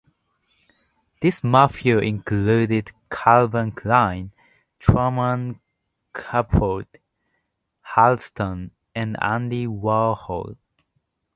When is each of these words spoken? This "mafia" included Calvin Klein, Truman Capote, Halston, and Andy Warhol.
This 1.21 1.43
"mafia" 1.43 1.99
included 1.99 2.89
Calvin 3.11 3.71
Klein, 3.71 4.31
Truman 4.79 5.59
Capote, 6.11 6.97
Halston, 7.95 8.71
and 8.95 9.15
Andy 9.21 9.67
Warhol. 9.67 10.57